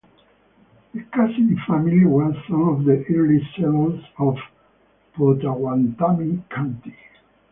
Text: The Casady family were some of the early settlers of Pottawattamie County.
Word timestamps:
The 0.95 1.01
Casady 1.01 1.63
family 1.67 2.03
were 2.07 2.33
some 2.49 2.69
of 2.69 2.85
the 2.85 3.05
early 3.13 3.47
settlers 3.55 4.03
of 4.17 4.35
Pottawattamie 5.13 6.49
County. 6.49 6.97